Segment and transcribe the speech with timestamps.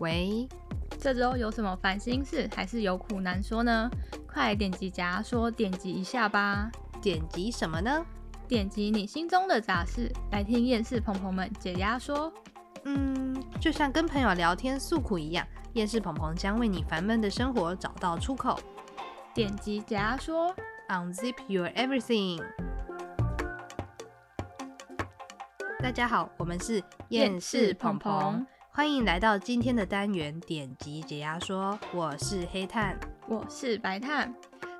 [0.00, 0.48] 喂，
[0.98, 3.90] 这周有什么烦心事，还是有苦难说呢？
[4.26, 6.70] 快点击夹说，点击一下吧！
[7.02, 8.02] 点击什么呢？
[8.48, 12.32] 点击你心中的杂事，来听厌世朋朋们解压说。
[12.84, 18.58] 嗯，就像跟朋友聊天诉苦一样，厌世鹏鹏将为你烦闷的生活找到出口。
[19.34, 20.56] 点击解压说
[20.88, 22.42] ，Unzip your everything。
[25.82, 32.96] 大家好，我们是厌世鹏鹏，欢迎来到今天的单元点击解压说，我是黑炭。
[33.26, 34.32] 我是白炭。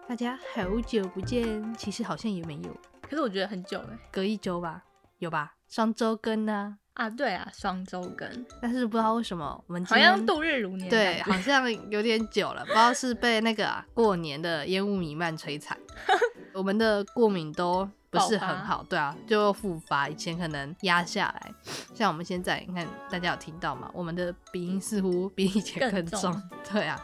[0.09, 3.99] 大家好久不见，其实好像也没有，可是我觉得很久哎。
[4.13, 4.85] 隔一周吧，
[5.19, 5.55] 有吧？
[5.69, 10.89] 双周更呢、啊，对啊，双周更，但是不知道为什么我们好像度日如年。
[10.89, 15.77] 对， 好像有点久了，不知道是被那个啊、过年的烟雾弥漫摧残，
[16.55, 20.09] 我们的过敏都不是很好，对啊，就复发。
[20.09, 21.55] 以前可能压下来，
[21.95, 23.91] 像我们现在，你看大家有听到吗？
[23.95, 27.01] 我们的鼻音似乎比以前更更重， 对啊。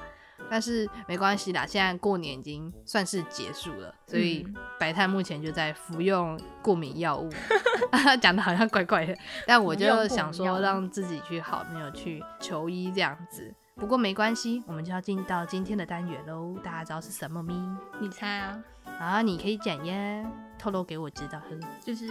[0.48, 7.28] 但是没关系啦，现在过年已经算是结束了，所以嗯白炭目前就在服用过敏药物，
[8.20, 9.16] 讲的好像怪怪的，
[9.46, 13.52] 但我就想说让自己去好，没有去求医这样子。
[13.74, 16.56] 不过没关系，我们就要进到今天的单元喽。
[16.62, 17.54] 大家知道是什么咪？
[17.98, 18.62] 你猜啊，
[19.00, 20.24] 啊，你可以讲耶，
[20.66, 21.38] 透露给我知道。
[21.38, 21.46] 呵
[21.80, 22.10] 就是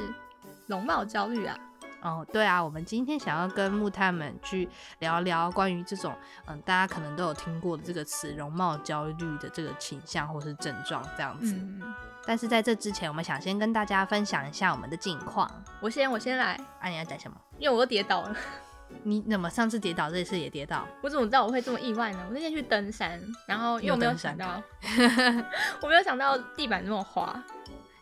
[0.67, 1.57] 容貌焦虑啊。
[2.01, 11.53] 哦，对啊，我们今天想要跟木炭们去聊聊关于这种，嗯，大家可能都有听过的这个词——容貌焦虑的这个倾向或是症状这样子。
[11.53, 11.93] 嗯，
[12.25, 15.51] 但是在这之前，我们想先跟大家分享一下我们的近况。
[15.81, 17.35] 我先我先来，啊，你要讲什么？
[17.57, 18.33] 因为我都跌倒了。
[19.03, 20.87] 你怎么上次跌倒，这次也跌倒？
[21.01, 22.19] 我怎么知道我会这么意外呢？
[22.27, 24.61] 我那天去登山，然后因为我没有想到，
[25.81, 27.43] 我没有想到地板这么滑。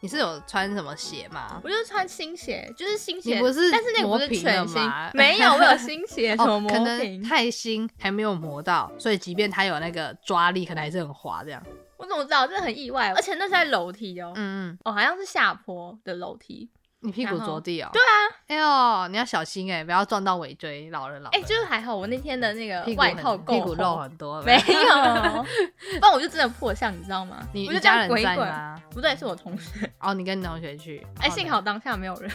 [0.04, 1.62] 你是有穿什么鞋吗？
[1.64, 4.82] 我就是穿新鞋，就是新鞋，你不是但是那个不是全新，
[5.14, 7.24] 没有，我有新 鞋，什么哦，可能平？
[7.24, 11.64] 太新还没有磨到，所以即便它有那个抓力，可能还是很滑这样。
[11.96, 12.46] 我怎么知道？
[12.46, 16.70] 真的很意外，而且那是在楼梯哦，嗯嗯，哦，好像是下坡的楼梯。
[17.04, 17.90] 你屁股着地哦。
[17.94, 18.16] 对啊。
[18.48, 21.48] 哎呦，你要小心哎，不要撞到尾椎，老人老哎、人。
[21.48, 24.42] 就是还好，我那天的那个外套够厚屁股肉很多。
[24.44, 24.64] 没有，
[26.00, 27.46] 不然我就真的破相，你知道吗？
[27.54, 28.82] 你我就这样你家人滚一滚，在吗？
[28.92, 29.92] 不对，是我同学。
[30.00, 31.06] 哦，你跟你同学去。
[31.20, 32.32] 哎、哦幸好当下没有人。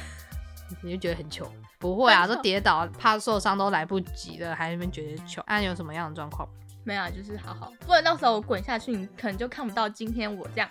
[0.83, 1.51] 你就觉得很糗。
[1.79, 5.43] 不会啊，都跌倒，怕受伤都来不及了，还在那边觉得糗。
[5.47, 6.47] 啊，有什么样的状况？
[6.85, 10.69] 没有啊，就是好好，不然到时候我滚下去，你可能就看不到今天我这样。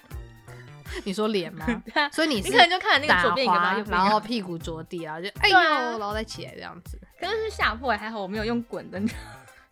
[1.03, 1.65] 你说脸吗？
[2.11, 3.91] 所以你是你可能就看那个打左边一个。
[3.91, 5.57] 然后屁股着地，啊就哎呦，
[5.99, 6.99] 然后再起来这样子。
[7.19, 9.01] 可是是下坡，还好我没有用滚的。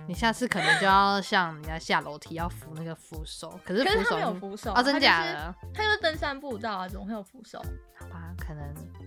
[0.07, 5.17] 你下次可能就要像人家下楼梯要扶那个扶手，可是扶手可是他没有扶手哦，真假？
[5.19, 5.33] 他的？
[5.33, 7.59] 就是他就是登山步道啊，怎么会有扶手？
[7.97, 8.63] 好吧，可能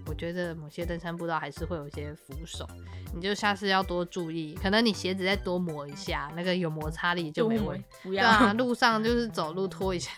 [0.06, 2.66] 我觉得某些登山步道还是会有一些扶手，
[3.14, 7.84] 你就下次要多注意，可能你鞋子再多磨一下，那个有摩擦力就没问题。
[8.02, 10.10] 不要，对啊， 路上就是走路拖一下，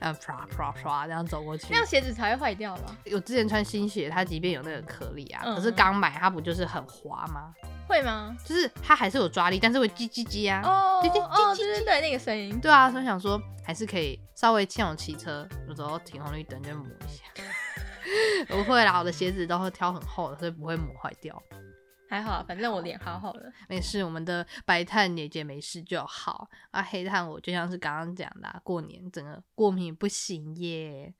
[0.00, 1.76] 嗯，唰唰唰这样走过去那。
[1.76, 2.96] 样鞋子才会坏掉吧？
[3.12, 7.54] 我之前穿新鞋，它即便有那个颗粒啊，嗯可是刚买它不就是很滑吗？
[7.88, 8.36] 会吗？
[8.44, 10.60] 就是它还是有抓力，但是会叽叽叽啊。
[10.62, 12.60] 哦叽叽叽哦，叽对对对，那个声音。
[12.60, 17.24] 对啊，所以想说还是可以稍微像我骑车，有时候停红绿灯就磨一下。
[18.48, 21.42] 不会啦，我的鞋子都会挑很厚的，所以不会磨坏掉。
[22.10, 23.52] 还好啊，反正我脸好好的。
[23.68, 26.82] 没事，我们的白炭姐姐没事就好啊。
[26.82, 31.12] 黑炭我就像是刚刚讲的、啊，过年整个过敏不行耶。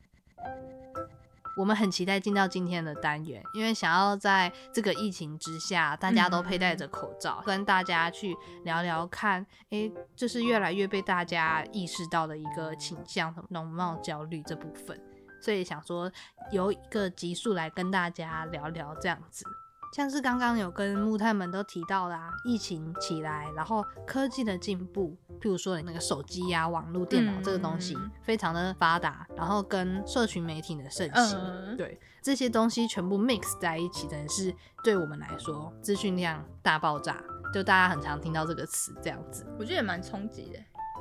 [1.59, 8.33] 我们很期待进到今天的单元，因为想要在这个疫情之下，大家都佩戴着口罩，跟大家去
[8.65, 14.97] 聊聊看，诶，这是越来越被大家意识到的一个倾向，容貌焦虑这部分。
[15.43, 16.11] 所以想说
[16.53, 19.45] 有一个集数来跟大家聊聊这样子。
[19.93, 34.55] 像是刚刚有跟木炭们都提到啦、疫情起来，然后科技的进步，譬如说你那个手机呀、网络、电脑嗯这个东西非常的发达，然后跟社群媒体的盛行，嗯，对这些东西全部 mix 在一起，等于是
[34.85, 37.17] 对我们来说资讯量大爆炸，
[37.53, 39.47] 就大家很常听到这个词这样子。
[39.59, 40.59] 我觉得也蛮冲击的，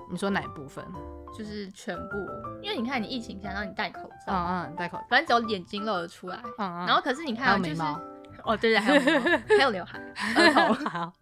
[0.09, 0.85] 你说哪一部分？
[1.37, 2.15] 就是全部，
[2.63, 7.81] 因为你看你疫情下，然后你戴口罩，嗯嗯，戴口罩，反正只有眼睛露得出来，嗯嗯，然后可是你看就是
[8.47, 9.99] 哦对对， 还有眉毛 还有刘海、
[10.35, 11.13] 额头，好，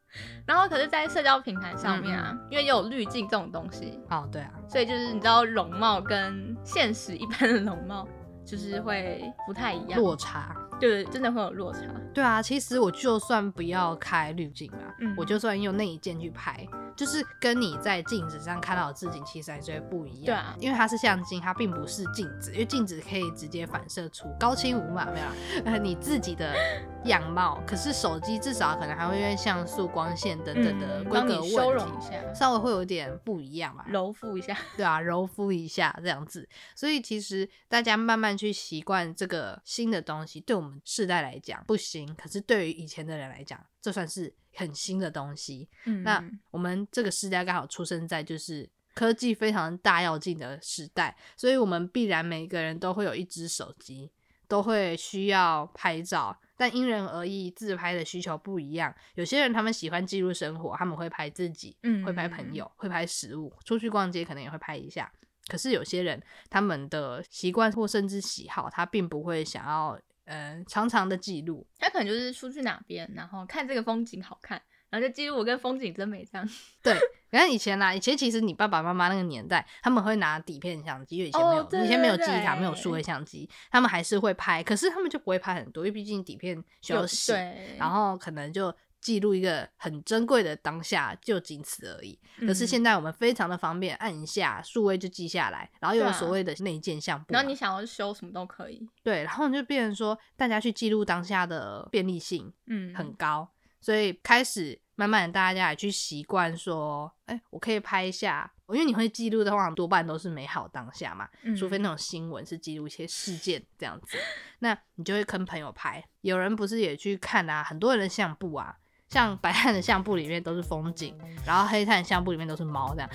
[0.46, 8.08] 然后可是，在社交平台上面嗯啊，因为有滤镜这种东西，哦对啊，所以就是你知道容貌跟现实一般的容貌
[8.46, 10.56] 就是会不太一样，落差。
[10.80, 11.82] 就是真的会有落差。
[12.14, 20.26] 对啊，其实我就算不要开滤镜啊，嗯我就算用那一件去拍，就是跟你在镜子上看到的自己其实还是会不一样。
[20.26, 25.34] 对啊因为它是相机，它并不是镜子，因为镜子可以直接反射出高清无码，没有啦，
[25.66, 26.56] 呃， 你自己的
[27.04, 33.86] 样貌，可是手机至少可能还会因为像素、光线等等的嗯规格问题，容一下，稍微会有点不一样吧。
[33.90, 34.58] 柔肤一下。
[34.78, 36.48] 对啊，柔肤一下这样子。
[36.74, 45.70] 所以其实大家慢慢去习惯这个新的东西，对我们世代来讲不行，可是对于以前的人来讲，这算是很新的东西。
[45.86, 54.12] 嗯，那我们这个世代刚好出生在就是科技非常大要进的时代，所以我们必然每个人都会有一只手机，
[54.48, 56.40] 都会需要拍照。
[56.58, 58.96] 但因人而异，自拍的需求不一样。
[59.16, 65.12] 有些人他们喜欢记录生活，他们会拍自己，嗯会拍朋友，会拍食物，出去逛街可能也会拍一下。
[65.48, 71.66] 可是有些人他们的习惯或甚至喜好，他并不会想要呃常常的记录。
[71.80, 76.50] 他可能就是出去哪边，然后看这个风景好看，然后就记录我跟风景真美这样。
[76.84, 76.94] 对，
[77.32, 88.74] 你看以前啦，以前其实你爸爸妈妈那个年代，他们会拿底片相机，因为以前没有，哦对以前没有对记忆卡，没有数位相机，他们还是会拍，可是他们就不会拍很多，因为毕竟底片需要洗，对，然后可能就
[89.06, 92.20] 记录一个很珍贵的当下，就仅此而已。
[92.40, 98.90] 可是嗯现在我们非常的方便，按一下数位就记下来，然后又有所谓的内建相簿嘛，然后你想要修什么都可以。
[99.04, 103.48] 对，然后就变成说大家去记录当下的便利性，嗯，很高，
[103.80, 114.18] 所以开始慢慢的大家也去习惯说，哎、我可以拍一下，因为你会记录的话，多半都是美好当下嘛，嗯除非那种新闻是记录一些事件这样子，
[114.60, 116.04] 那你就会跟朋友拍。
[116.22, 118.76] 有人不是也去看啊，很多人的相簿啊。
[119.10, 121.16] 像白炭的相簿里面都是风景，
[121.46, 123.10] 然后黑炭的相簿里面都是猫这样，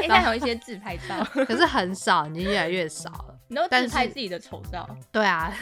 [0.00, 3.38] 现在还有一些自拍照， 可是很少，已经越来越少了。
[3.48, 4.88] 你都但是自拍自己的丑照。
[5.10, 5.52] 对啊，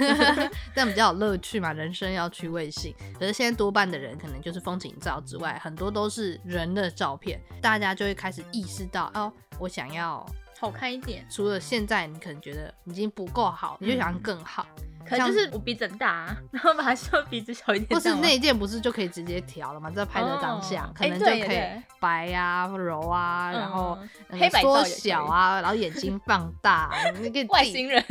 [0.74, 2.94] 这样比较有乐趣嘛，人生要趣味性。
[3.18, 10.24] 可是现在多半的人可能就是风景照之外，很多都是人的照片，大家就会开始意识到，哦，我想要
[10.58, 14.64] 好看一点，除了现在你可能觉得已经不够好，你就想要更好，
[15.10, 19.90] 可能就是我鼻子很大、啊，然后把它修鼻子小一点 不是那一，件不是就可以直接调了吗？
[19.90, 21.82] 在拍的当下，哦可能就可以对。
[21.98, 23.98] 白啊、柔啊，然后
[24.30, 26.90] 黑白照也可以小啊，然后眼睛放大，
[27.20, 28.02] 那个 外星人，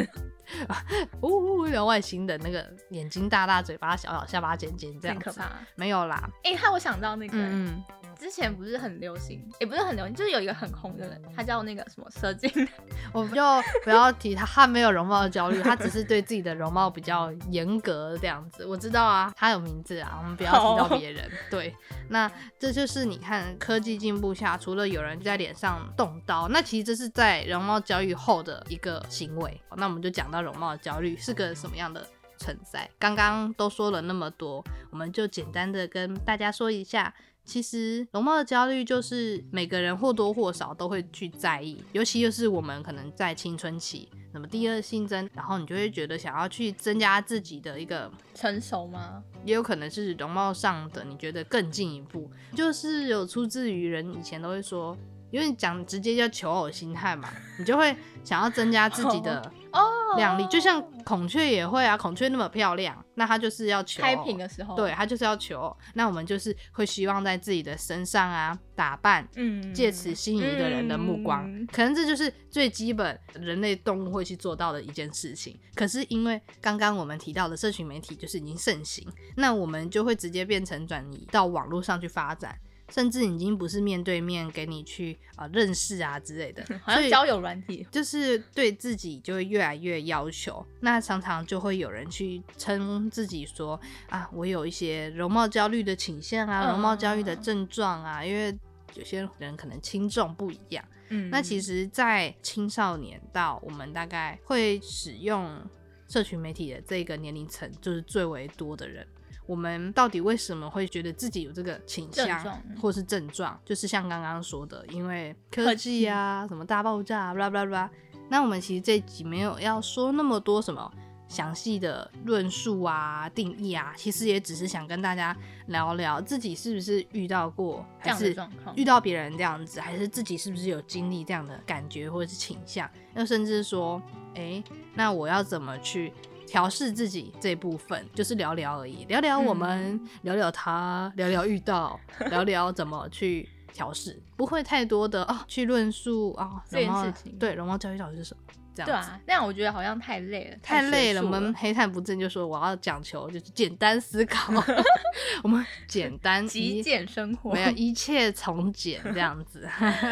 [1.22, 5.50] 呜，有外星的那个眼睛大大，嘴巴小小，下巴尖尖这样可怕。
[5.76, 7.84] 没有啦，哎、害我想到那个、嗯嗯，
[8.20, 12.52] 之前不是很流行，也不是很流行，就是有一个很红的人，他叫那个什么蛇精，
[13.14, 13.42] 我们就
[13.86, 18.66] 不要提他，他没有容貌焦虑，他只是对自己的容貌比较严格这样子。
[18.66, 21.32] 我知道啊，他有名字啊，我们不要提到别人。
[21.50, 21.74] 对，
[22.10, 22.30] 那
[22.60, 29.62] 这就是你看科技进步下，除了有人在脸上动刀，那其实这是在容貌焦虑后的一个行为。
[29.78, 32.06] 那我们就讲到容貌焦虑是个什么样的
[32.38, 32.90] 存在。
[33.00, 37.14] 刚刚都说了那么多，我们就简单的跟大家说一下。
[37.50, 49.24] 其实容貌的焦虑就是每个人或多或少都会去在意，尤其又是我们可能在青春期，那么第二性征，然后你就会觉得想要去增加自己的一个，成熟吗？
[49.44, 54.96] 也有可能是容貌上的，你觉得更进一步，就是有出自于人以前都会说，
[55.32, 65.76] 因为讲直接叫求偶心态嘛，你就会想要增加自己的 哦，靓丽，就像孔雀也会啊，孔雀那么漂亮，那它就是要求开屏的时候，对，它就是要求。
[65.94, 71.46] 那我们就是会希望在自己的身上啊打扮，嗯，借此吸引一个人的目光。
[71.46, 75.58] 嗯可能这就是最基本人类动物会去做到的一件事情。
[75.76, 82.58] 可是因为刚刚我们提到的社群媒体就是已经盛行，那我们就会直接变成转移到网络上去发展。
[82.90, 93.80] 甚至已经不是面对面给你去呃认识啊之类的， 好像交友软体，就是对自己就会越来越要求，那常常就会有人去称自己说
[94.10, 98.58] 啊，我有一些容貌焦虑的倾向啊，嗯容貌焦虑的症状啊，因为
[98.96, 100.84] 有些人可能轻重不一样。
[101.10, 105.60] 嗯，那其实，在青少年到我们大概会使用
[106.08, 109.06] 社群媒体的这个年龄层，就是最为多的人。
[109.50, 112.40] 我们到底为什么会觉得自己有这个倾向
[112.80, 113.60] 或是症状？
[113.66, 117.90] 就是像刚刚说的，因为科技啊，什么大爆炸啊，blah blah blah。
[118.30, 120.92] 那我们其实这集没有要说那么多什么
[121.28, 128.38] 详细的论述啊、定义啊，其实也只是想跟大家聊聊自己是不是遇到过，还是
[128.76, 132.88] 遇到别人这样子，还是自己是不是有经历这样的感觉或者是倾向？
[133.16, 134.00] 又甚至说，
[134.36, 134.64] 诶，
[134.94, 136.14] 那我要怎么去
[136.50, 138.06] 调试自己这部分？
[138.14, 148.42] 就是聊聊而已，聊聊我们，嗯聊聊他，聊聊遇到，聊聊怎么去调试，不会太多的哦，去论述啊，这件事情对容貌教育到底是什么？
[148.74, 148.92] 这样子。
[148.92, 154.52] 对啊，那样我觉得好像太累了，太累了，术我们黑炭不正就说我要讲求就是简单思考，
[155.44, 157.62] 我们简单极一简生活没。
[157.64, 159.70] 有一切从简这样子。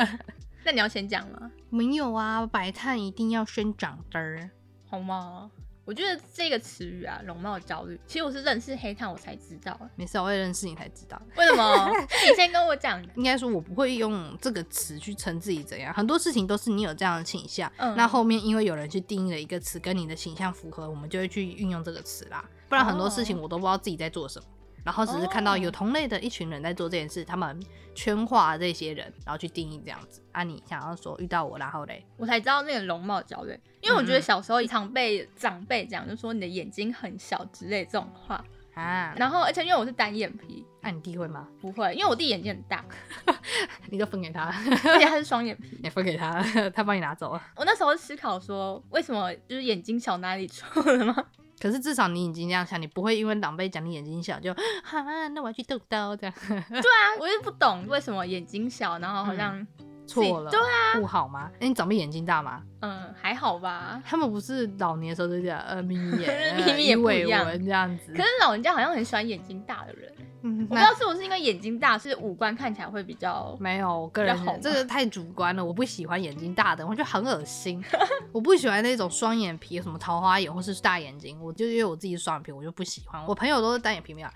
[0.63, 1.49] 那你要先讲吗？
[1.69, 4.49] 没有啊，白炭一定要先长枝儿。
[4.89, 5.49] 好吗？
[5.87, 9.79] 我觉得这个词语啊，容貌焦虑，其实我是认识黑炭我才知道。
[9.95, 11.19] 没事，我也认识你才知道。
[11.37, 11.89] 为什么？
[12.29, 13.01] 你先跟我讲。
[13.15, 15.93] 应该说，我不会用这个词去称自己怎样。
[15.93, 22.43] 很多事情都是你有这样的倾向，嗯那后面因为有人去定义了一个词跟你的倾向符合，我们就会去运用这个词啦。
[22.67, 24.45] 不然很多事情我都不知道自己在做什么。
[24.87, 27.61] 然后只是看到有同类的一群人在做这件事，他们
[27.93, 30.23] 圈化这些人，然后去定义这样子。
[30.31, 33.51] 啊，你想要说遇到我，然后嘞，我才知道那个容貌焦虑，
[33.81, 38.41] 因为我觉得小时候常被长辈讲，就说你的眼睛很小之类这种话。
[38.75, 41.47] 啊，然后，而且因为我是单眼皮，那、你弟会吗？
[41.59, 42.85] 不会，因为我弟眼睛很大，
[43.89, 45.77] 你就分给他，而且他是双眼皮。
[45.83, 46.41] 你分给他，
[46.73, 47.41] 他帮你拿走了。
[47.55, 51.25] 我那时候思考说，为什么就是眼睛小哪里错了吗？
[51.59, 59.65] 可是至少你已经这样想，你不会因为长辈讲你眼睛小就哈，那我要去动刀这样对啊，我就不懂为什么眼睛小，然后好像
[60.05, 61.49] 错了，对啊，不好吗？
[61.59, 62.61] 哎、你长辈眼睛大吗？
[62.81, 64.01] 嗯还好吧。
[64.05, 68.13] 他们不是老年的时候就这样，呃，眯眯眼， 眯眯眼鱼尾不一样纹这样子。
[68.13, 77.83] 可是老人家好像很喜欢眼睛大的人，嗯，我不知道是不是因为眼睛大，是五官看起来会比较没有，我个人好这个太主观了，我不喜欢眼睛大的，我觉得很恶心。
[78.31, 83.25] 我不喜欢那种双眼皮，什么桃花眼或是大眼睛，我就因为我自己是双眼皮，我就不喜欢。
[83.25, 84.29] 我朋友都是单眼皮，没有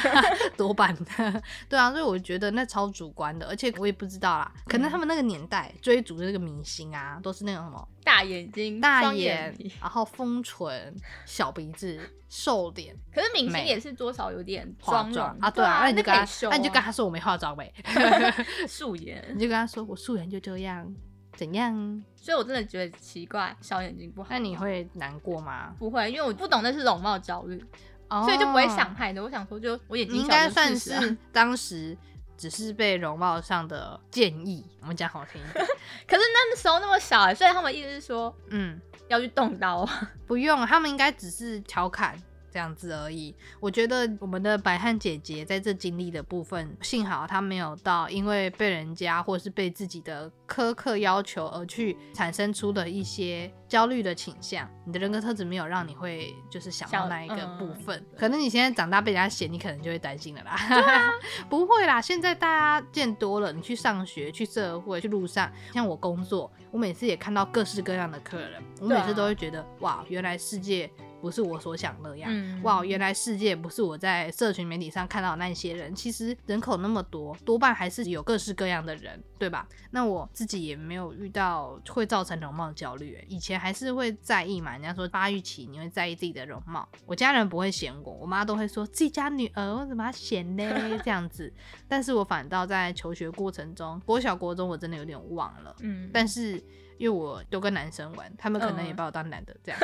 [0.56, 10.94] 多半的，对啊，所以我觉得那超主观的，而且我也不知道啦，可能他们那个年代追逐的那个明星啊，都是那种什么大眼睛、大双眼皮。，然后丰唇、
[11.24, 11.98] 小鼻子、
[12.30, 12.94] 瘦脸。
[13.12, 17.72] 可是明星也是多少有点化妆啊，对啊，那你就跟他，可以修那你就跟啊他说我没化妆呗，
[18.68, 20.94] 素颜，你就跟他说我素颜就这样，
[21.32, 22.04] 怎样？
[22.14, 24.28] 所以我真的觉得奇怪，小眼睛不好。
[24.30, 25.74] 那你会难过吗？
[25.76, 27.60] 不会，因为我不懂那是容貌焦虑，
[28.08, 29.24] 哦所以就不会想太多。
[29.24, 31.96] 我想说，就我眼睛小就应该算是当时
[32.36, 35.64] 只是被容貌上的建议，我们讲好听一点，
[36.06, 40.10] 可是那时候那么小欸，所以他们意思是说嗯，要去动刀啊。
[40.26, 42.16] 不用，他们应该只是调侃。
[42.56, 43.36] 这样子而已。
[43.60, 54.66] 我觉得我们的白汉姐姐在这经历的部分，幸好她没有到因为被人家或是被自己的苛刻要求而去产生出的一些焦虑的倾向。
[54.86, 58.02] 你的人格特质没有让你会就是想到那一个嗯部分。
[58.16, 60.52] 可能你现在长大被人家嫌，你可能就会担心了啦。
[60.52, 61.10] 啊
[61.50, 72.30] 不会啦，现在大家见多了，你去上学、去社会、去路上，像我工作，我每次也看到各式各样的客人，我每次都会觉得，哇，原来世界不是我所想那样。
[72.32, 79.68] 嗯哇，原来世界不是我在社群媒体上看到的那些人，其实人口那么多，多半还是有各式各样的人，对吧？
[79.90, 84.72] 那我自己也没有遇到会造成容貌焦虑，以前还是会在意嘛。
[84.72, 90.64] 人家说发育期你会在意自己的容貌，我家人不会嫌我，我妈都会说自己家女儿为什么要嫌呢？
[91.04, 91.52] 这样子，
[91.88, 96.62] 但是我反倒在求学过程中，国小国中我真的有点忘了，嗯，但是
[96.98, 99.80] 因为我都跟男生玩，他们可能也嗯把我当男的这样。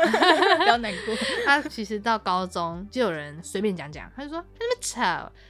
[0.59, 1.14] 不要难过，
[1.45, 5.00] 他其实到高中就有人随便讲讲，他就说那么丑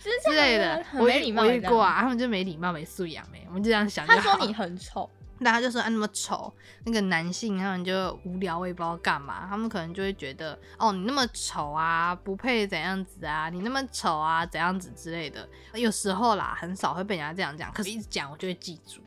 [0.29, 6.53] 之类的，我没礼貌过啊，他们就没礼貌、没素养没，我们就这样想就说你很丑， 那他就说啊那么丑，
[6.85, 15.49] 那个男性他们就无聊，我也不知道干嘛，他们可能就会觉得哦你那么丑啊，不配怎样子啊，你那么丑啊怎样子之类的。
[15.75, 19.01] 有时候啦，很少会被人家这样讲，可是一直讲我就会记住，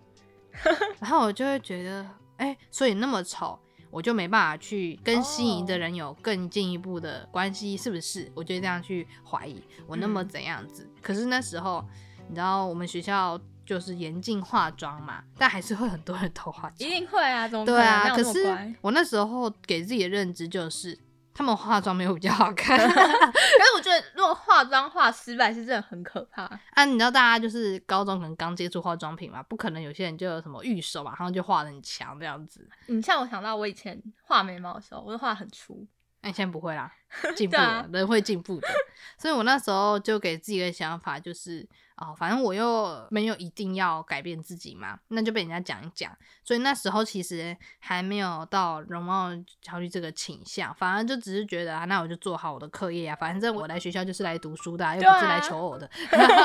[1.00, 2.06] 然后我就会觉得
[2.38, 3.60] 哎、所以那么丑。
[3.92, 8.30] 我就没办法去跟心仪的人有更进一步的关系，是不是？
[8.36, 10.86] 我就这样去怀疑我那么嗯怎样子。
[11.02, 11.82] 可是那时候，
[12.28, 16.76] 你知道我们学校就是严禁化妆嘛，但还是会很多人 偷化妆。
[16.78, 21.00] 一定会啊，怎么可对啊，可是我那时候给自己的认知就是，
[21.36, 22.78] 他们化妆没有比较好看。
[22.80, 23.00] 可是
[23.76, 26.44] 我觉得，如果化妆化失败，是真的很可怕。
[26.72, 32.68] 啊，你知道大家就是高中可能刚接触化妆品嘛，不可能有些人就有什么玉手嘛，然后就画的很强这样子。
[32.88, 35.86] 你像我想到我以前画眉毛的时候，我都画很粗，
[36.26, 36.92] 那、你现在不会啦，
[37.38, 38.68] 进步了，啊人会进步的。
[39.16, 41.66] 所以我那时候就给自己的想法就是，
[41.98, 46.12] 哦，反正我又没有一定要改变自己嘛，那就被人家讲一讲。
[46.44, 49.30] 所以那时候其实还没有到容貌
[49.62, 55.88] 焦虑这个倾向，反而就只是觉得啊，那我就做好我的课业啊，反正我来学校就是来读书的、啊，又不是来求偶的、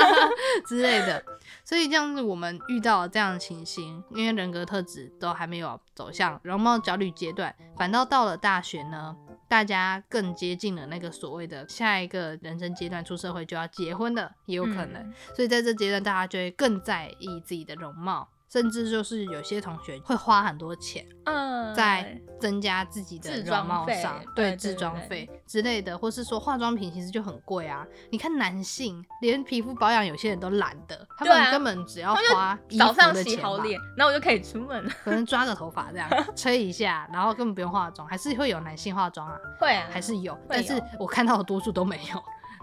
[0.68, 1.24] 之类的。
[1.64, 9.16] 所以这样子，我们遇到这样的情形，因为人格特质都还没有走向容貌焦虑阶段，反倒到了大学呢，
[9.50, 15.02] 大家更接近了那个所谓的下一个人生阶段，出社会就要结婚的，也有可能。
[15.02, 27.86] 嗯所以在这阶段，大家就会更在意自己的容貌，甚至就是有些同学会花很多钱嗯，在增加自己的自容貌上，对对自装费之类的，或是说化妆品其实就很贵啊。
[28.10, 34.90] 你看男性连皮肤保养，有些人都懒得，他们根本只要花早上洗好脸，然后我就可以出门了。
[35.04, 42.20] 可能抓个头发这样 吹一下，然后根本不用化妆，还是会有男性化妆啊，会啊，还是有，但是我看到的多数都没有。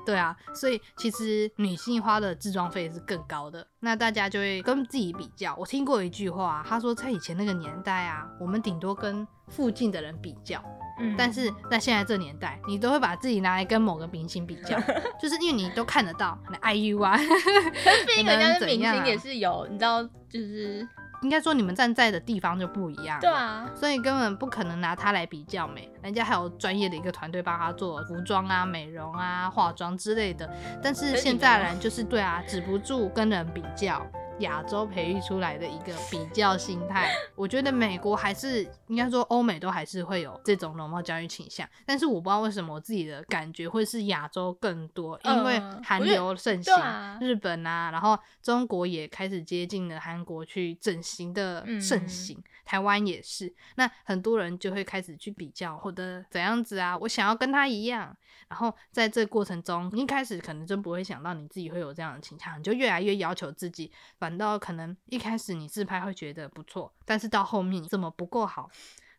[0.07, 5.53] 对啊，所以其实女性花的自装费是更高的，那大家就会跟自己比较。
[5.55, 10.63] 我听过一句话，他说在以前那个年代啊，我们顶多跟附近的人比较，
[11.01, 14.79] 嗯但是在现在这年代，你都会把自己拿来跟某个明星比较，
[15.21, 20.87] 就是因为你都看得到，那 IU 啊， 可是毕竟人家是明星，也是有，你知道，就是
[21.21, 23.19] 应该说你们站在的地方就不一样。
[23.19, 23.29] 对。
[23.29, 30.49] 啊，所以根本不可能拿它来比较美，人家还有专业的一个团队帮他做服装啊、美容啊、化妆之类的。
[30.81, 34.05] 但是现在人就是对啊，止不住跟人比较，
[34.39, 37.11] 亚洲培育出来的一个比较心态。
[37.35, 46.73] 我觉得美国还是应该说欧美都还是会有这种容貌焦虑倾向，但是我不知道为什么我自己的感觉会是亚洲更多，因为韩流盛行，
[47.19, 53.53] 日本啊，然后中国也开始接近了韩国去整形的盛嗯行，台湾也是。
[53.75, 58.15] 那很多人就会开始去比较，或者怎样子啊，我想要跟他一样。
[58.49, 68.69] 然后在这过程中，一开始可能真不会想到你自己会有这样的倾向，你就越来越要求自己，反倒可能一开始你自拍会觉得不错，但是到后面你怎么不够好，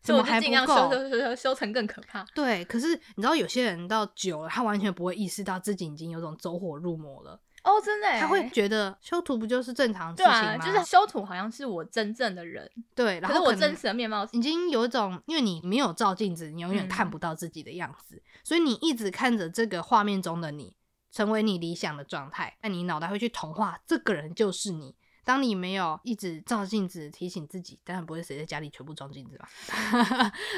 [0.01, 0.75] 怎么还不够？
[0.89, 2.23] 修修修修成更可怕。
[2.33, 10.55] 对，可是你知道有些人到久了，他完全不会意识到自己已经有种走火入魔了，哦，真的耶，他会觉得修图不就是正常的事对情吗？
[10.55, 20.75] 啊，就是修图好像是我真正的人，对，然后可是我真实的面貌已经有一种，因为你没有照镜子，你永远看嗯不到自己的样子，所以你一直看着这个画面中的你，
[21.11, 24.95] 成为你理想的状态，那你脑袋会去同化这个人就是你。
[25.29, 29.47] 当你没有一直照镜子提醒自己，当然不会谁在家里全部装镜子吧？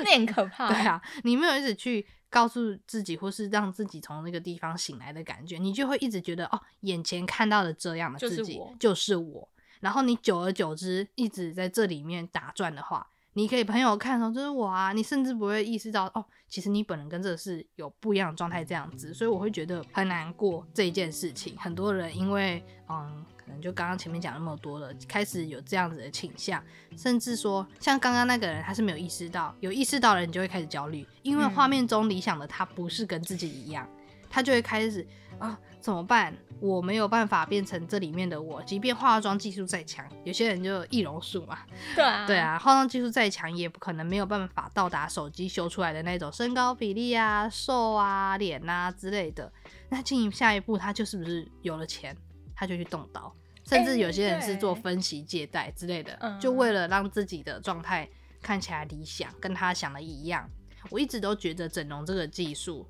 [0.06, 0.70] 那很可怕。
[0.72, 9.50] 对，啊，你没有一直去告诉自己，或是让自己从那个地方醒来的感觉，你就会一直觉得哦，眼前看到的这样的自己就是我。
[9.82, 21.58] 然后你久而久之一直在这里面打转的话，你可以朋友看到这是我啊，你甚至不会意识到哦，其实你本人跟这个是有不一样的状态这样子，所以我会觉得很难过这一件事情。
[21.58, 26.64] 很多人因为嗯，可能就刚刚前面讲那么多了，开始有这样子的倾向，
[26.96, 33.86] 甚至说像刚刚那个人他是没有意识到，有意识到了你就会开始焦虑，因为嗯画面中理想的他不是跟自己一样，
[34.30, 35.06] 他就会开始
[35.38, 36.34] 啊怎么办？
[36.62, 41.58] 我没有办法变成这里面的我，即便化妆技术再强，有些人就易容术嘛，
[41.94, 49.52] 对啊，对，啊，化妆技术再强，也不可能没有办法到达手机修出来的那种身高比例啊、瘦啊、脸啊之类的。
[49.90, 52.16] 那进下一步，他就是不是有了钱，
[52.56, 53.34] 他就去动刀，
[53.72, 58.08] 甚至有些人是做分析借贷之类的，嗯就为了让自己的状态
[58.42, 60.50] 看起来理想，跟他想的一样。
[60.90, 62.86] 我一直都觉得整容这个技术，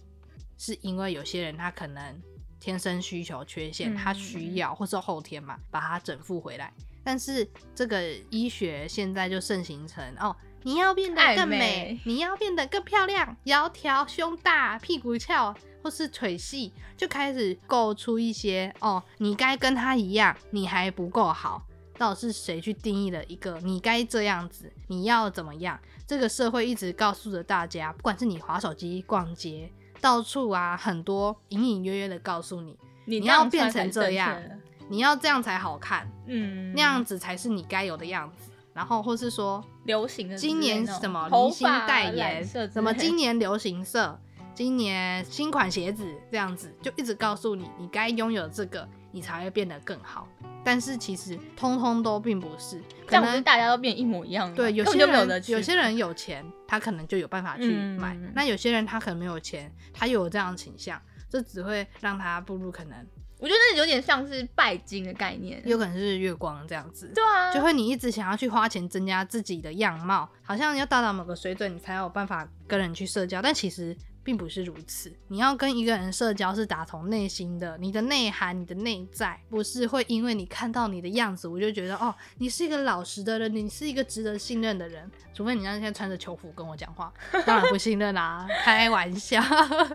[0.58, 2.22] 是因为有些人他可能
[2.60, 6.74] 天生需求缺陷，嗯他需要或是后天嘛，把它整复回来。
[7.04, 21.64] 但是这个医学现在就盛行成哦，你要变得更美美，你要变得更漂亮，窈窕、胸大、屁股翘，或是腿细，就开始构出一些哦，你该跟他一样，你还不够好。
[21.98, 25.80] 到底是谁去定义了一个你该这样子，你要怎么样？
[26.08, 38.50] 这个社会一直告诉着大家，不管是你划手机、逛街，到处啊，很多隐隐约约的告诉你，你你要变成这样样，你要这样才好看，嗯，那样子才是你该有的样子。
[38.74, 44.18] 然后或是说，流行的今年什么头明星发代言什么今 年流行色，
[44.54, 50.28] 今年新款鞋子这样子，就一直告诉你，你该拥有这个，你才会变得更好。
[50.64, 54.56] 但是其实通通都并不是，可能大家都变一模一样吗？
[54.56, 62.96] 对有些人有有些人有钱，他可能就有办法去买；嗯那有些人他可能没有钱，他又有这样的倾向，这只会让他步入可能
[63.40, 65.60] 我觉得那有点像是拜金的概念。
[65.66, 67.12] 有可能是月光这样子。
[67.16, 73.42] 对啊，就会你一直想要去花钱增加自己的样貌，好像要达到某个水准，你才有办法跟人去社交。
[73.42, 75.12] 但其实并不是如此。
[75.28, 85.10] 你要跟一个人社交是打从内心的，你的内涵、你的内在，不是会因为你看到你的样子，我就觉得哦，你是一个老实的人，你是一个值得信任的人。
[85.34, 87.12] 除非你那天穿着球服跟我讲话，
[87.46, 89.42] 当然不信任啦、 开玩笑。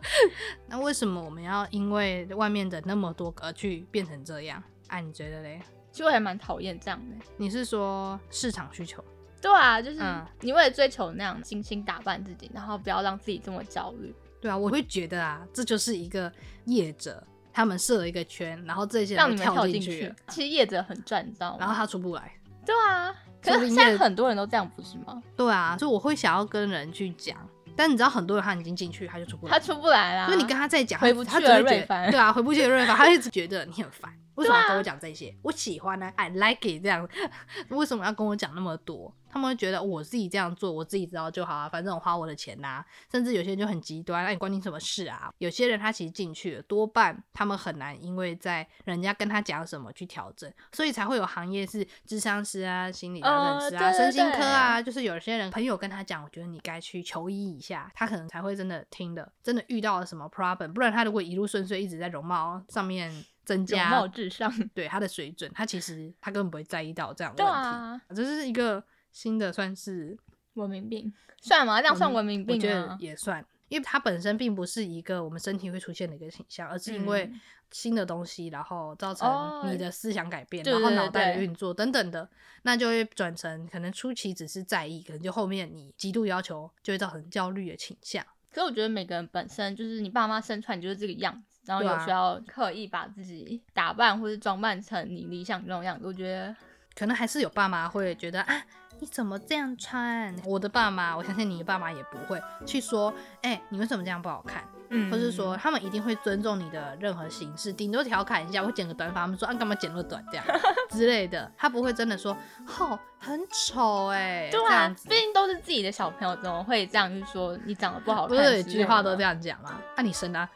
[0.66, 4.62] 那为什么我们要因为外面的那么多而去变成这样？
[4.88, 5.60] 哎、你觉得嘞？
[5.92, 7.16] 其实我还蛮讨厌这样的。
[7.36, 9.04] 你是说市场需求？
[9.40, 14.14] 对啊，就是嗯你为了追求那样精心打扮自己，然后不要让自己这么焦虑。
[14.40, 16.30] 对啊，我会觉得啊，这就是一个
[16.64, 17.22] 业者
[17.52, 21.56] 他们设了一个圈，然后这些人让你们跳跳进去其实业者很赚，你知道吗？
[21.60, 22.32] 然后他出不来，
[22.64, 25.22] 对啊，可是现在很多人都这样，不是吗？
[25.36, 27.36] 对啊，所以我会想要跟人去讲，
[27.76, 29.58] 但你知道很多人他已经进去，他就出不来他。
[29.58, 30.26] 出不来啦。
[30.26, 34.12] 所以你跟他再讲，回不去了瑞凡对啊，回不去的瑞凡， 他一直觉得你很烦。
[34.34, 35.34] 为什么要跟我讲这些？
[35.42, 37.08] 我喜欢呢、i like it 这样，
[37.70, 39.10] 为什么要跟我讲那么多？
[39.36, 45.30] 他们会觉得我自己这样做，我自己知道就好啊，反正我花我的钱呐、甚至有些人就很极端，那你关你什么事啊？
[45.36, 63.12] 有些人他其实进去了，多半他们很难因为在人家跟他讲什么去调整，所以才会有行业是智商师啊、心理师啊、身心科啊，就是有些人朋友跟他讲，我觉得你该去求医一下，他可能才会真的听的，真的遇到了什么 problem，不然他如果一路顺遂，一直在容貌上面
[63.44, 64.50] 增容加貌至上。
[64.74, 67.58] 对他的水准，他其实他根本不会在意到这样的问题。
[67.58, 68.82] 啊，这是一个
[69.16, 70.14] 新的算是
[70.52, 71.80] 文明病算吗？
[71.80, 72.98] 这样算文明病我觉得啊？
[73.00, 82.28] 也算，因为它本身并不是一个我们身体会出现的一个倾向，而是因为嗯新的东西，然后造哦成你的思想改变，然后脑袋的运作等等的，
[82.60, 88.22] 那就会转成可能初期只是在意，可能就后面你极度要求，就会造成焦虑的倾向。
[88.52, 96.54] 可是我觉得每个人本身就是你爸妈生出来你就是这个样子，然后有需要刻意把自己打扮或者装扮成你理想中的样子，我觉得
[96.94, 98.66] 可能还是有爸妈会觉得啊，
[98.98, 100.34] 你怎么这样穿？
[100.44, 104.64] 我的爸妈，我相信你的爸妈也不会去说，哎、你为什么这样不好看？
[104.88, 110.46] 嗯或是说他们一定会尊重你的任何形式，顶多调侃一下，我剪个短发，他们说啊干嘛剪那么短这样
[110.90, 112.36] 之类的，他不会真的说
[112.78, 115.16] 哦很丑哎、对啊毕。
[115.16, 118.44] 竟都是自己的小朋友，怎么会这样去说你长得不好不看？
[118.44, 119.80] 是有句话都这样，讲吗？
[119.96, 120.48] 啊，你生啊！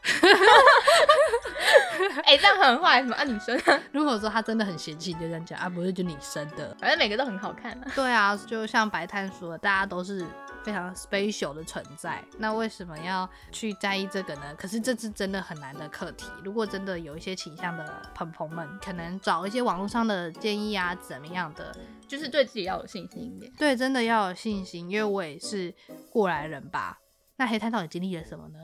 [2.24, 6.74] 哎、这样很坏，什么啊女生啊， 如果说他真的很嫌弃，你就这样讲啊，不是就你生的。
[6.78, 7.92] 反正每个都很好看啊。
[7.94, 10.24] 对啊，就像白炭说的，大家都是
[10.62, 12.22] 非常 special 的存在。
[12.38, 14.54] 那为什么要去在意这个呢？
[14.56, 16.26] 可是这是真的很难的课题。
[16.44, 21.76] 如果真的有一些倾向的朋朋们，可能找一些网络上的建议啊，怎么样的？
[22.06, 23.52] 就是对自己要有信心一点。
[23.58, 25.74] 对，真的要有信心，因为我也是
[26.10, 26.98] 过来人吧。
[27.36, 28.58] 那黑炭到底经历了什么呢？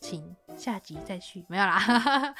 [0.00, 2.34] 请下集再续，没有啦。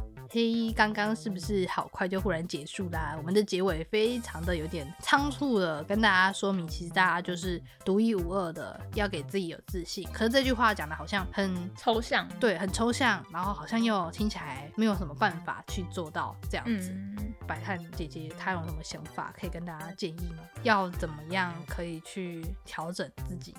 [0.30, 3.14] 嘿，刚刚是不是好快就忽然结束啦？
[3.16, 10.06] 我们的结尾非常的有点仓促的跟大家说明，其实大家就是独一无二的，要给自己有自信。
[10.12, 16.90] 可是这句话讲的好像很抽象，对，很抽象，然后好像又听起来没有什么办法去做到这样子。
[16.90, 20.42] 嗯，白炭姐姐她有什么想法可以跟大家建议吗？
[20.62, 23.54] 要怎么样可以去调整自己？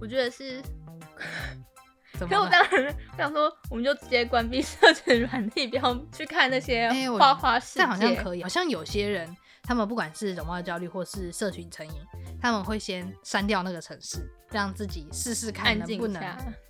[0.00, 0.62] 我觉得是。
[2.28, 2.48] 怎可我？
[2.48, 7.80] 当然我想说，我们就直接关闭社群软体，不要去看那些花花世界。
[7.80, 11.94] 但好像可以，好像有些人他们不管是容貌焦虑或是社群成瘾，
[12.40, 14.18] 他们会先删掉那个城市，
[14.50, 16.22] 让自己试试看能不能。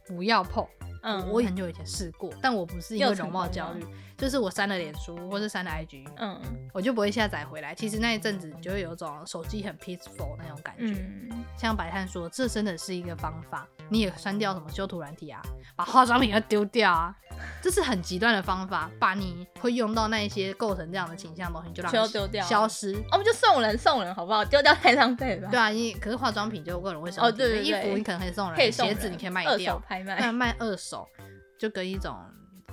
[0.06, 0.66] 不要碰。
[1.02, 3.84] 嗯，我很久以前试过，但我不是因为容貌焦虑，
[4.16, 6.40] 就是我删了脸书或是删了 IG，嗯
[6.72, 7.74] 我就不会下载回来。
[7.74, 10.84] 其实那一阵子就会有种手机很 peaceful 那种感觉。
[10.86, 13.66] 嗯，像白炭说，这真的是一个方法。
[13.88, 15.42] 你也删掉什么修图软体啊，
[15.76, 17.14] 把化妆品要丢掉啊，
[17.62, 22.92] 这是很极端的方法，把你会用到那一些构成这样的倾向的东西就让它丢掉消失。
[23.12, 24.44] 我们就送人送人好不好？
[24.44, 25.50] 丢掉太浪费了吧。
[25.50, 31.06] 对 啊，你可是化妆品就个人卫生哦对对衣服你可能可以送人，可以送人鞋子你可以卖掉，拍卖，那卖二手
[31.58, 32.18] 就跟一种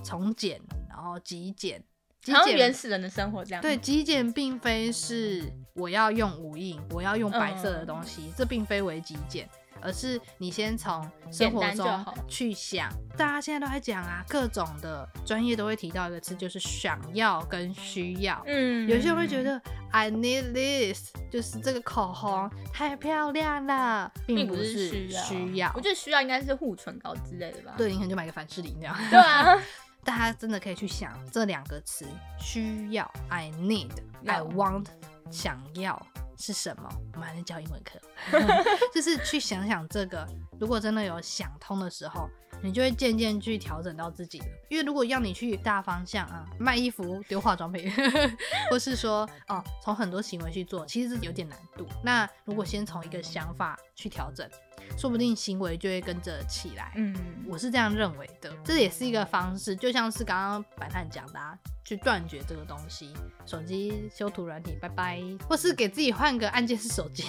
[0.03, 1.83] 从简，然后极简，
[2.23, 3.61] 极简原始人的生活这样。
[3.61, 5.43] 对，，极简并非是
[5.75, 9.47] 我要用无印，我要用白色的东西，这并非为极简，
[9.81, 12.89] 而是你先从生活中去想。
[13.17, 18.41] 大家现在都在讲啊，各种的专业都会提到一个词，就是想要跟需要。
[18.45, 19.61] 嗯，有些人会觉得
[19.91, 25.81] I need this，就是这个口红太漂亮了，并不是是需要，需要我。
[25.81, 27.73] 觉得需要应该是护唇膏之类的吧。
[27.77, 28.95] 对，你可能就买个凡士林这样。
[29.11, 29.61] 对啊，
[30.05, 32.05] 大家真的可以去想这两个词：
[32.39, 33.91] 需要 I need、
[34.25, 34.85] I want，
[35.29, 36.01] 想要
[36.39, 36.89] 是什么？
[37.13, 37.99] 我们还在教英文课，
[38.95, 40.27] 就是去想想这个。
[40.59, 42.29] 如果真的有想通的时候，
[42.63, 44.45] 你就会渐渐去调整到自己的。
[44.69, 47.91] 因为如果要你去大方向啊，卖衣服、丢化妆品，
[48.71, 51.85] 或是说哦，从很多行为去做，其实是有点难度。
[52.03, 54.49] 那如果先从一个想法去调整，
[54.97, 56.93] 说不定行为就会跟着起来。
[56.95, 57.13] 嗯，
[57.45, 63.13] 我是这样认为的，这也是一个方式，就像是刚刚白炭讲的、啊，去断绝这个东西，
[63.45, 67.25] 手机修图软体拜拜，或是给自己换个按键式手机，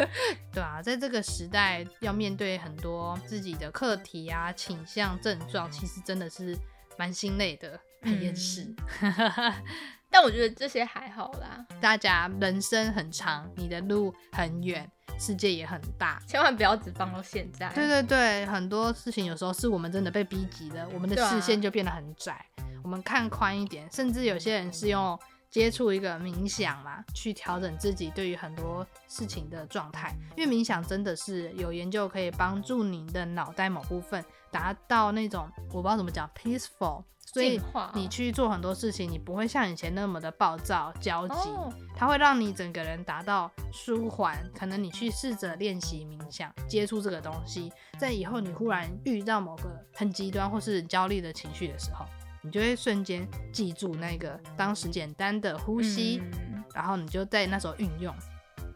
[0.52, 6.54] 对啊，在这个时代要面对很多自己的课题啊、倾向、症状，其实真的是
[6.98, 8.70] 蛮心累的，很厌世。
[10.14, 14.86] 但我觉得这些还好啦，大家人生很长，你的路很远，
[15.18, 17.68] 世界也很大，千万不要只放到现在。
[17.74, 22.44] 对对对，很多事情有时候是我们真的被逼急了，我们的视线就变得很窄。
[22.82, 30.16] 我们看宽一点，甚至有些人是用接触一个冥想嘛，去调整自己对于很多事情的状态。
[30.36, 37.60] 因为冥想真的是有研究可以帮助你的脑袋某部分达到那种我不知道怎么讲 peaceful，所以
[37.94, 41.48] 你去做很多事情，你不会像以前那么的暴躁焦急。
[41.48, 44.38] 哦，它会让你整个人达到舒缓。
[44.54, 52.04] 可能你去试着练习冥想，接触这个东西，在以后你忽然遇到某个很极端或是焦虑的情绪的时候，
[52.42, 56.62] 你就会瞬间记住那个当时简单的呼吸，嗯。
[56.74, 58.14] 然后你就在那时候运用，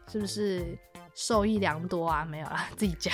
[0.07, 0.77] 是不是
[1.17, 2.23] 受益良多啊？
[2.23, 3.11] 没有啦， 自己讲。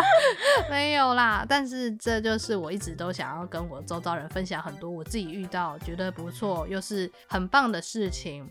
[0.68, 8.48] 没有啦，但是这就是我一直都想要跟我周遭人分享很多我自己遇到觉得不错又是很棒的事情。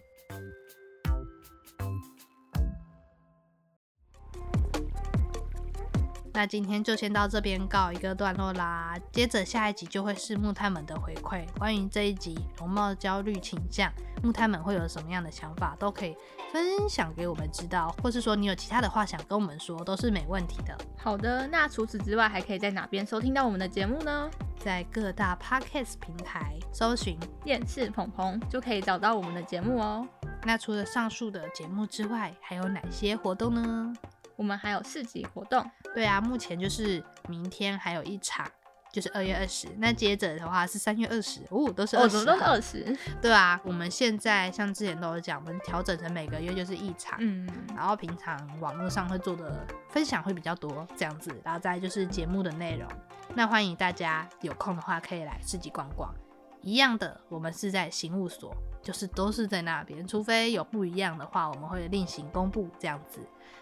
[6.39, 8.95] 那今天就先到这边告一个段落啦。
[9.11, 13.91] 接着下一集就会是木炭们的回馈，关于这一集容貌焦虑倾向，
[14.23, 16.15] 木炭们会有什么样的想法，都可以
[16.53, 20.77] 分享给我们知道，或是说你有其他的话想跟我们说，都是没问题的。
[20.95, 24.31] 好的，那除此之外，还可以在哪边收听到我们的节目呢？
[24.59, 27.19] 在各大 podcast 平台搜寻。
[27.43, 30.07] 电视鹏鹏就可以找到我们的节目哦。
[30.43, 33.93] 那除了上述的节目之外，还有哪些活动呢？
[34.37, 38.49] 我们还有市集活动，对啊，目前就是明天还有一场，
[38.91, 39.67] 就是二月二十。
[39.77, 42.97] 那接着的话是三月二十，哦，都是哦，二十、哦都是二十？
[43.21, 52.89] 对啊，我们现在像之前都有讲，我们调整成每个月就是一场，嗯，然后平常网络上会做的分享会比较多，这样子，然后再就是节目的内容。
[53.35, 56.13] 那欢迎大家有空的话可以来市集逛逛。
[56.61, 63.19] 一样的，我们是在刑务所，就是都是在那边，除非有不一样的话，我们会另行公布这样子。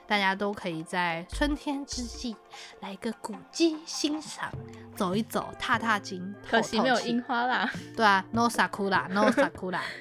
[0.07, 2.33] 大家都可以在春天之际
[2.79, 4.49] 来个古迹欣赏，
[4.95, 6.33] 走一走，踏踏青。
[6.49, 7.69] 可惜没有樱花啦。
[7.95, 9.81] 对啊，no sakura，no sakura。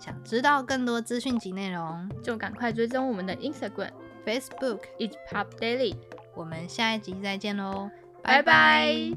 [0.00, 5.94] 想知道更多资讯及内容就赶快追踪我们的 Instagram，Facebook，each pop daily，
[6.40, 7.90] 我们下一集再见喽，
[8.22, 9.12] 拜拜